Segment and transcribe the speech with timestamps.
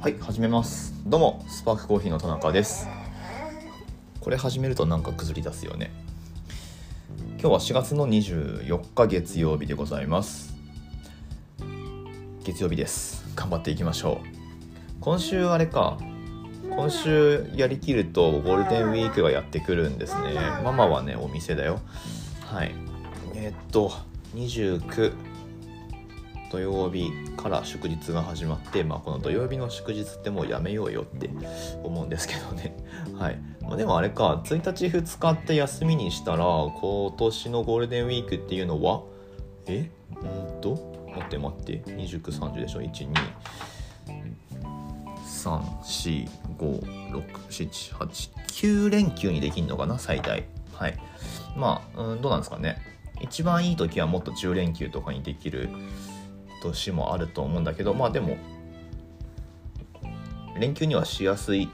[0.00, 0.94] はい始めます。
[1.04, 2.86] どうもスパークコーヒーの田中です。
[4.20, 5.90] これ始めるとなんか崩り出すよね。
[7.40, 10.54] 今日は4月の24日月曜日でございます。
[12.44, 13.24] 月曜日です。
[13.34, 15.00] 頑張っていきましょう。
[15.00, 15.98] 今週あれか。
[16.70, 20.34] 今週やりきるとゴールデンウィークがやってくるんですね。
[20.62, 21.80] ママはねお店だよ。
[22.44, 22.72] はい。
[23.34, 23.90] えー、っと
[24.36, 25.12] 29
[26.50, 31.30] 土曜日から祝日が始まって、まあ、この土曜日の祝日ってもうやめようよって
[31.82, 32.76] 思うんですけどね。
[33.18, 33.38] はい。
[33.62, 39.02] まあ、でもあれか、1日2日って休みにしたら、今年のゴールデンウィークっていうのは、
[39.66, 39.90] え？
[40.22, 43.12] うんと、待って待って、29、30でしょ、1、2。
[45.26, 46.80] 3、4、5、
[47.12, 50.44] 6、7、8、9連休にできるのかな、最大。
[50.72, 50.98] はい。
[51.56, 52.80] まあ、うん、どうなんですかね。
[53.20, 55.68] 一番いい時はもっと10連休とかにできる
[56.62, 58.36] 年もあると思うんだけどまあでも
[60.58, 61.68] 連休にはしやすい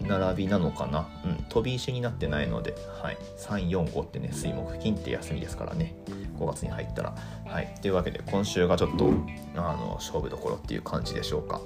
[0.00, 5.94] 並びなのかな、うん、飛び石になってないので、はい、345ってね水木金って休みですからね。
[6.38, 7.14] 5月に入ったら。
[7.46, 7.74] はい。
[7.80, 9.10] というわけで今週がちょっと
[9.56, 11.60] あの勝負どころっていう感じでしょうか。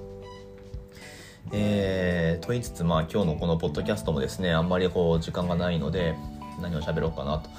[1.52, 6.14] えー、と言いつつまあ今日のこのポッドキャストもですねあんまりこう時間がないので
[6.60, 7.50] 何を喋ろうかなと。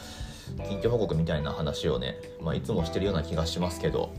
[0.69, 4.13] 近況報告みたいな話をね、まあ、いつもしてるような気がしますけど。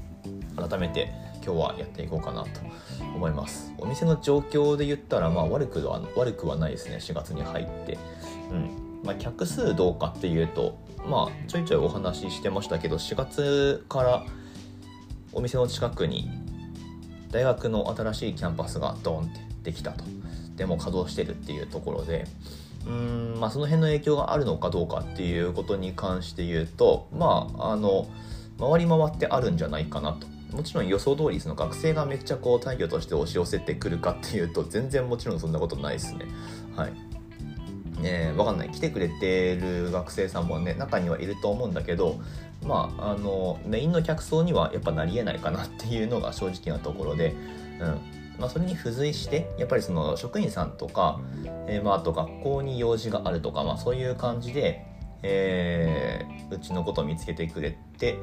[0.56, 1.12] 改めて
[1.44, 2.48] 今日はやっていこうかなと
[3.14, 3.72] 思います。
[3.78, 6.96] お店の状況で言ったらまあ悪くは悪くはないですね。
[6.96, 7.98] 4月に入って。
[8.50, 8.70] うん。
[9.04, 10.78] まあ、客数どうかっていうと
[11.08, 14.24] まあちょいちょいお話ししてましたけど4月から
[15.32, 16.30] お店の近くに
[17.30, 20.04] 大学の新しいキャンパスがドーンってできたと。
[20.56, 22.26] でも稼働してるっていうところで。
[22.86, 28.08] うんまあその辺の影響があるのかどうかっていうことに関して言うとまああの
[28.58, 30.26] 回り回ってあるんじゃないかなと。
[30.52, 36.26] もちろん予想通りその学生がめっちゃこう大魚として押し寄せてくるかっていうと全然もちろんそんなことないですね。
[36.76, 36.92] はい。
[38.02, 38.70] ねわかんない。
[38.70, 42.20] 来てくれてる学生さんもね中にはいると思うんだけど
[42.66, 47.34] まああのメインの客層にはやっぱなりえないかなっていうのが正直なところで
[47.80, 48.22] うん。
[48.38, 51.20] まあ、それに付随してやっぱりその職員さんとか、
[51.68, 54.84] えー、まあ、あと学校に用事があるとか、まあ、そういう感じで、
[55.22, 58.18] えー、うちのことを見つけてくれて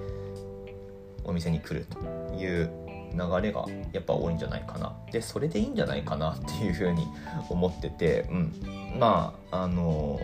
[1.23, 2.18] お店に来ると。
[2.39, 2.71] いう
[3.13, 4.95] 流れがやっぱ多いんじゃないかな。
[5.11, 7.07] でそれでいいんじゃないかなっていうふうに
[7.49, 8.53] 思ってて、うん、
[8.99, 10.19] まああの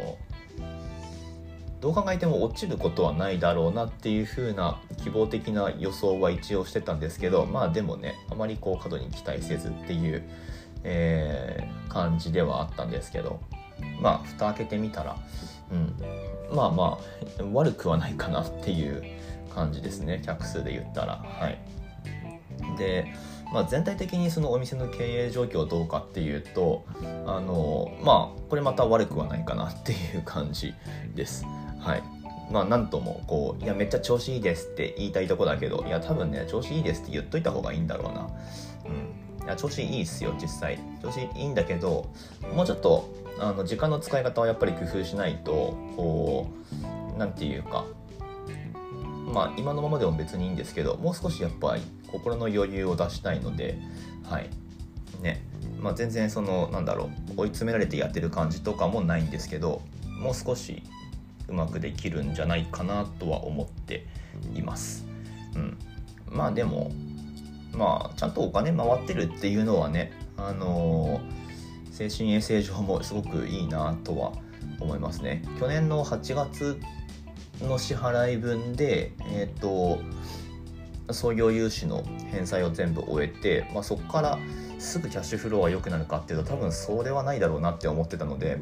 [1.81, 10.23] どう考えても落ちることはないだろうなっていう風な希望的な予想は一応してたんですけどまあでもねあまりこう過度に期待せずっていう、
[10.83, 13.39] えー、感じではあったんですけど
[14.01, 15.15] まあ蓋開けてみたら、
[15.71, 16.97] うん、まあま
[17.39, 19.03] あ悪くはないかなっていう
[19.53, 21.17] 感じですね客数で言ったら。
[21.17, 21.84] はい。
[22.75, 23.13] で、
[23.53, 26.85] まあ、全体的にそのお店の経営状況どうかっていうと
[27.25, 30.73] あのまあこれまた悪くはないかなっていう感じ
[31.15, 31.45] です。
[31.79, 32.03] はい。
[32.51, 38.29] まあなんともこういやめっちゃ調子いいですって言いたいとこだけどいや多分ね調子いいですって言っといた方がいいんだろうな。
[38.85, 39.45] うん。
[39.45, 40.79] いや調子いいっすよ実際。
[41.01, 42.09] 調子いいんだけど
[42.53, 43.09] もうちょっと
[43.39, 46.49] あの時間の使い方はやっぱり工夫しないとこ
[47.15, 47.85] う何て言うか
[49.25, 53.77] まあ今のままでも別にいいんですけどもう少しやっぱり心の余裕を出したいので
[54.23, 54.49] はい
[55.21, 55.43] ね
[55.79, 59.81] まあ全然そのなんだろう追い詰められてやってる感じとかもないんですけど
[60.19, 60.83] もう少し
[61.47, 64.07] うまくできるんじゃないかなとは思って
[64.55, 65.05] います。
[65.55, 65.77] うん、
[66.27, 66.91] まあでも
[67.73, 74.33] まあちゃんとお金回ってるっていうのはねあのー、精神衛生上もすごくいいなとは
[74.79, 75.43] 思いますね。
[75.59, 76.79] 去年の8月
[77.61, 79.99] の支払い分で、え、ー、と
[81.13, 84.39] 創業融資の返済を全部終えて、まあ、そこから
[84.79, 88.57] すぐキャッシュフローは良くなるかっていうと多分それはないだろうなって思ってたので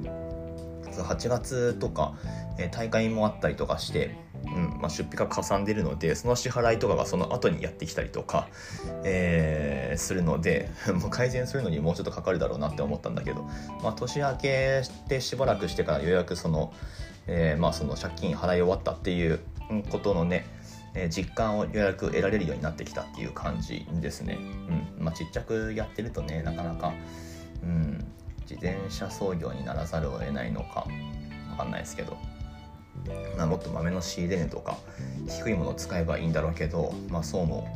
[0.92, 2.14] 8月とか、
[2.60, 4.16] えー、大会もあったりとかして、
[4.46, 8.48] うんまあ、出費がかさんでるのでその支払いとかがその後にやってきたりとか、
[9.04, 13.44] えー、するので もう改善するのにもうちょっとかかるだろうなって思ったんだけど、
[13.82, 16.74] まあ、年明けしてしばらくしてからようやくその
[17.28, 19.40] えー、まあ、その借金払い終わったっていう
[19.90, 20.46] ことのね、
[20.94, 24.38] えー、実感をようやく得られるようになってきたっていう感じですね。
[24.98, 25.06] うん。
[25.06, 26.94] まあ、ちっちゃくやってるとねなかなか、
[27.64, 28.06] うん、
[28.42, 30.86] 自転車操業にならざるを得ないのか
[31.50, 32.18] 分かんないですけど、
[33.38, 34.78] まあ、もっと豆の仕入れ値とか
[35.28, 37.68] 低いものを使えばいいんだろうけど、まあ、そうも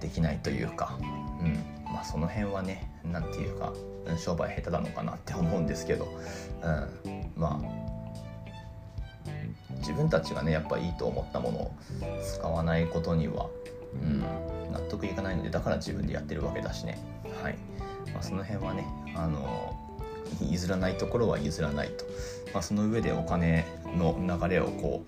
[0.00, 0.98] できないというか、
[1.40, 1.62] うん。
[1.84, 3.72] まあ、その辺はね何て言うか
[4.18, 6.08] 商売下手なのかなって思うんですけど、
[6.62, 7.95] うん、まあ
[9.78, 11.74] 自分たちがねやっぱいいと思ったものを
[12.22, 13.48] 使わないことには、
[13.94, 14.20] うん、
[14.72, 16.98] 納得いかないのでだから自分でやってるわけだしね。
[17.42, 17.58] はい。
[18.12, 19.76] まあ、その辺はねあの
[20.40, 22.04] 譲らないところは譲らないと、
[22.52, 25.04] まあ、その上でお金の流れをこ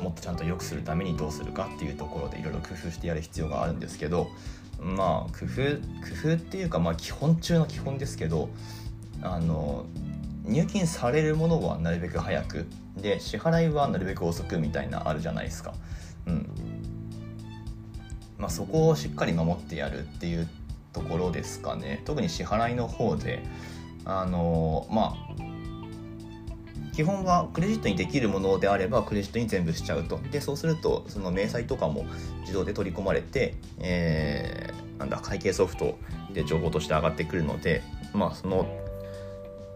[0.00, 4.28] うもっとちゃんと良くするためにどうするかっていうところでいろいろ工夫してやる必要があるんですけど
[4.80, 5.76] まあ工夫
[6.24, 8.48] 工夫っていうかまあ基本中の基本ですけど
[9.22, 9.84] あの
[10.44, 12.66] 入金されるものはなるべく早く
[13.00, 15.74] で支払いはなるべく遅くみたいなあるじゃないですか。
[16.26, 16.50] うん。
[18.38, 20.48] まあ、そこをしっかり守ってやるっていう
[20.92, 22.02] ところですかね。
[22.04, 23.42] 特に支払いの方で。
[24.04, 25.34] あのまあ
[26.94, 30.18] 基本はクレジットにできるものであればクレジットに全部しちゃうと。
[30.30, 32.04] でそうするとその明細とかも
[32.40, 35.98] 自動で取り込まれて、えー、なんだ会計ソフト
[36.32, 37.82] で情報として上がってくるので
[38.12, 38.66] まあその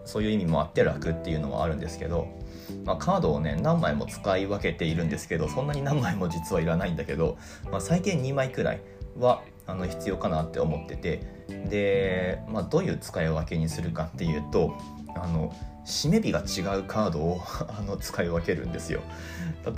[0.05, 2.29] そういう意味もあって楽っていうのはあるんですけど、
[2.85, 7.39] まあ、カードをね何枚も使い分けているんですけどそんなに何枚も実はいらないんだけど、
[7.71, 8.81] まあ、最低2枚くらい
[9.19, 11.21] はあの必要かなって思ってて
[11.69, 14.75] で、まあ、どういう使い分けにするかっていうと
[15.15, 15.55] あの
[15.87, 19.03] 締め日が違うカードを あの使い分けるんですよ。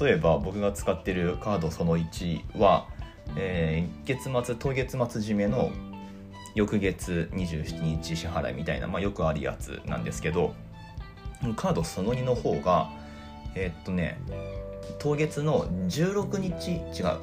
[0.00, 2.88] 例えば僕が使ってるカードその1は、
[3.36, 5.70] えー、月末当月末締めの
[6.56, 10.54] 翌月27日支払いみたいな、まあ、よくあるやつなんですけど
[11.56, 12.90] カードその2の方が
[13.54, 14.18] えー、っとね
[14.98, 17.18] 当月の16日違う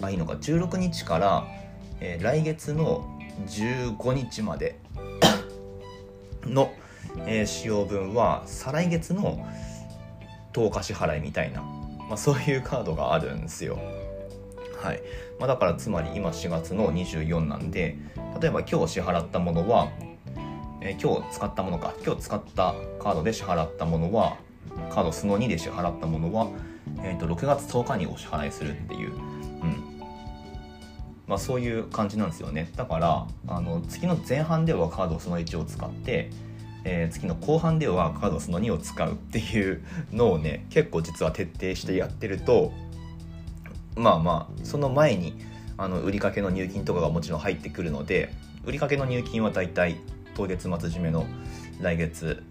[0.00, 1.46] あいいのか16日から、
[2.00, 4.78] えー、来月の15日まで
[6.44, 6.72] の、
[7.26, 9.46] えー、使用分は再来月の
[10.52, 13.78] 10日支払いみたいな、まあ、そういうカードがあるんですよ。
[14.82, 15.02] はい
[15.38, 17.96] まあ、だからつまり今4月の24なんで
[18.40, 19.88] 例えば今日支払ったものは、
[20.84, 21.94] えー、今日使ったものか。
[22.04, 24.36] 今日使ったカードで支払ったものは
[24.90, 26.48] カードその2で支払ったものは、
[27.02, 29.20] えー、と6月10日にお支払いするっていう、うん。
[31.28, 32.70] まあ、そういう感じなんですよね。
[32.76, 36.30] だからあの月の前半ではカードその1を使って
[36.84, 42.72] えー、月の後半ではカードその2を使うっていう のをね結構実は徹底してやってると
[43.96, 45.34] まあまあその前に
[45.76, 48.32] あの売掛の入金とかがもちろん入ってくるので
[48.64, 49.96] 売掛の入金はだいたい
[50.34, 51.26] 当月末締めの
[51.80, 52.42] 来月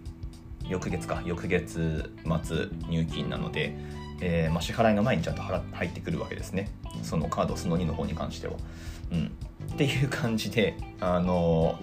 [0.68, 2.12] 翌月か翌月
[2.44, 3.76] 末入金なので、
[4.20, 6.70] えーまあ、支払いの前にちゃんと払入ってくるわけですね。
[7.02, 8.54] そのカードその2の方に関しては。
[9.12, 9.32] うん、
[9.74, 11.78] っていう感じであの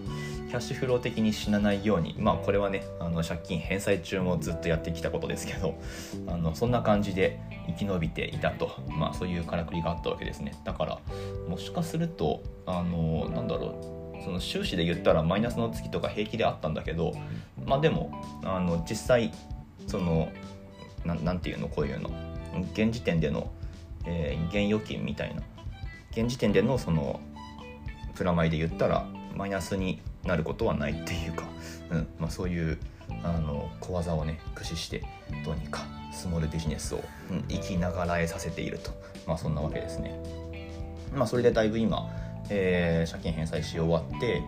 [0.49, 5.79] キャッシュフロー的に死なないようにまあこれはねあの借金返済中もずっとやってきたことですけど
[6.27, 10.59] あのそんな感じで生き延びていたとまあそういうからくりがあったわけですね。
[10.63, 10.99] だから
[11.47, 17.13] もしかするとあのなんだろうその収支で言ったらマイナスの月とか平気であったんだけど
[17.65, 18.11] まあでも
[18.43, 19.31] あの実際
[19.87, 20.29] その
[21.05, 22.09] なんていうのこういうの。
[22.73, 23.51] 現時点での、
[24.05, 25.41] えー、現預金みたいな。
[26.11, 27.19] 現時点でのその
[28.15, 31.45] プラマイで言ったらマイナスになることはないっていうか、
[31.91, 32.07] うん。
[32.19, 32.77] まあ、そういう
[33.23, 35.03] あの小技をね駆使して
[35.45, 38.91] どうにかスモールビジネスを、うん、生きながらえさせていると、
[39.25, 40.19] まあ、そんなわけですね。
[41.13, 42.09] まあ、それでだいぶ今、
[42.49, 44.41] えー、借金返済し終わって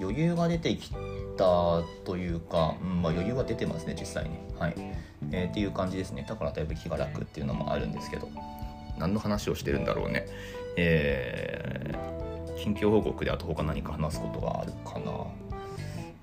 [0.00, 0.90] 余裕が出てき
[1.36, 4.74] たというか、うんまあ、余裕は出てますね実際に、はい。
[5.32, 6.24] えー、っていう感じですね。
[6.28, 8.28] だからだいぶ気が楽っていうのもあるんですけど。
[8.98, 10.26] 何の話をしてるんだろうね。
[10.76, 12.20] えー
[12.62, 15.26] 近況報告であと他何か話すことがあるかな。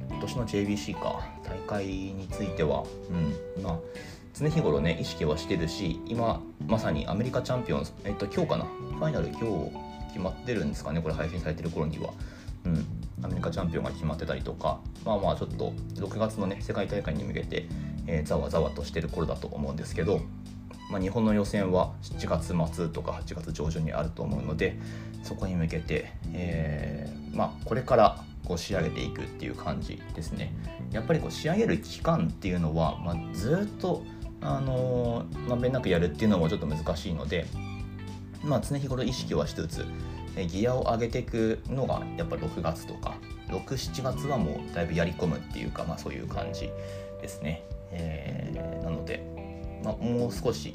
[0.09, 1.19] 今年の JBC か。
[1.43, 2.83] 大会については。
[3.57, 3.63] うん。
[3.63, 3.79] まあ
[4.35, 8.65] 常日頃ね意識はしてるし今まさにアメリカチャンピオンえっと今日かな。
[8.65, 9.86] ファイナル今日
[10.17, 12.11] 決まってるんですかねこれ配信されてる頃には。
[12.65, 12.85] うん。
[13.23, 14.79] アメリカチャンピオンが決まってたりとか。
[15.05, 17.67] まあまあちょっと6月のね世界大会に向けて、
[18.07, 20.21] えー、ざわざわとしてる頃だと思うんですけど。
[20.89, 24.79] まあ、日本の予選は7月末とか8月上旬にあると思うので
[25.21, 30.53] そこに向けて、えー、まあ、これからこう仕上げていくっていう感じですね。
[30.93, 34.05] やっぱりこう仕上げる期間っていうのは、まあ、ずっと
[34.39, 37.47] あのまんべんなくやるっていうのもちょっと難しいので、
[38.43, 39.85] まあ、常日頃意識はしつつ
[40.49, 43.15] ギアを上げていくのがやっぱ6月とか
[43.47, 46.69] 67月はもうだいぶやり込むっていうか、まあ、そういう感じ
[47.21, 47.63] ですね。
[47.91, 49.37] えー、なので
[49.83, 50.73] まあ、もう少し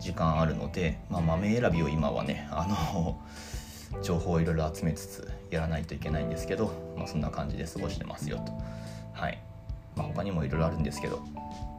[0.00, 3.20] 時間あるので、まあ、豆選びを今はねあの
[4.02, 8.52] 情報をいろいろ集めつつやらないといけないんですけど、まあ、そんな感じで過ごしてますよと。
[9.12, 9.38] はい
[9.96, 11.22] まあ、他にもいろいろあるんですけど、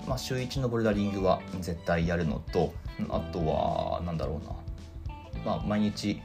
[0.08, 2.74] まあ、週1のボルダリングは絶対やるのと
[3.10, 4.56] あとは何だろうな、
[5.46, 6.22] まあ、毎日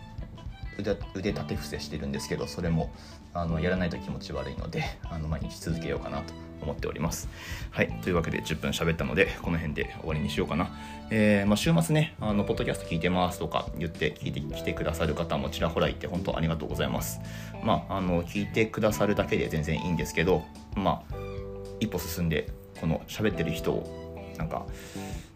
[0.78, 2.90] 腕腕立て伏せしてるんですけどそれも
[3.34, 7.28] あのやらないと気持ち悪いのであの毎日続けようかなと思っております。
[7.70, 7.88] はい。
[8.02, 10.70] というわけで10分喋ったのでこの辺で終わりにしようかな。
[11.10, 17.20] えー、まあ、週末ねあのポッドキャスト聞いてますとか言って聞いてきてくださる方もちらほらいて本当ありがとうございます。
[17.64, 20.44] まああの聞いてくださるだけで全然いいんですけど
[20.76, 21.14] まあ
[21.80, 22.48] 一歩進んで
[22.80, 24.66] この喋ってる人をなんか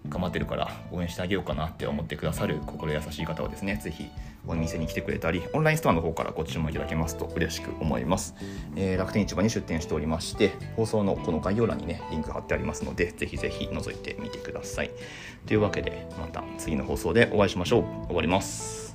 [0.08, 4.10] 頑張ってるから応援してあげようかなって思ってくださる心優しい方はですね、ぜひ
[4.46, 8.34] お店に来てくれたり、オンラインストアの方からご注文いただけますと嬉しく思います。
[8.76, 14.90] えー、楽天市場に出店しておりまして、放送のこの概要欄にね、リンク貼ってありますので、ぜひぜひ覗いてみてください。
[15.46, 18.06] というわけで、また次の放送でお会いしましょう。
[18.08, 18.94] 終わります。